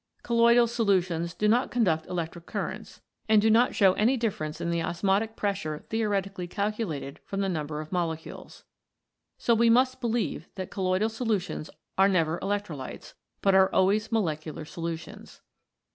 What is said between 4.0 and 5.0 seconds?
IN LIFE any difference in the